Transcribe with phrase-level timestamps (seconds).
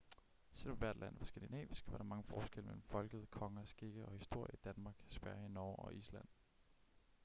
[0.51, 4.11] selv om hvert land var skandinavisk var der mange forskelle mellem folket konger skikke og
[4.17, 6.25] historie i danmark sverige norge og island